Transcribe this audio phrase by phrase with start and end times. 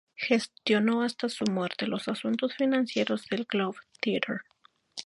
[0.19, 4.39] Gestionó hasta su muerte los asuntos financieros del "Globe Theatre".